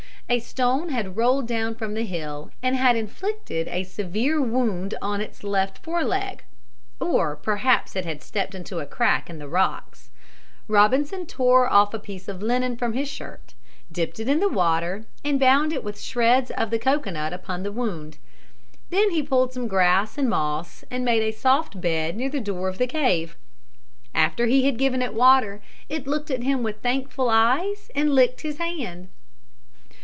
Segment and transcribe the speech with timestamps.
[0.31, 5.19] A stone had rolled down from the hill and had inflicted a severe wound on
[5.19, 6.45] its left fore leg,
[7.01, 10.09] or perhaps it had stepped into a crack in the rocks.
[10.69, 13.55] Robinson tore off a piece of linen from his shirt,
[13.91, 18.17] dipped it in water and bound it with shreds of the cocoanut upon the wound.
[18.89, 22.69] Then he pulled some grass and moss and made a soft bed near the door
[22.69, 23.35] of the cave.
[24.15, 28.41] After he had given it water, it looked at him with thankful eyes and licked
[28.43, 29.09] his hand.